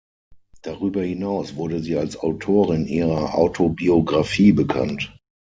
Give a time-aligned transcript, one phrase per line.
[0.63, 5.15] Darüber hinaus wurde sie als Autorin ihrer Autobiographie bekannt.